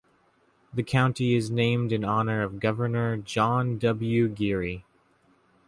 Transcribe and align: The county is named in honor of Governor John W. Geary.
The 0.73 0.81
county 0.81 1.35
is 1.35 1.51
named 1.51 1.91
in 1.91 2.03
honor 2.03 2.41
of 2.41 2.59
Governor 2.59 3.17
John 3.17 3.77
W. 3.77 4.27
Geary. 4.29 4.83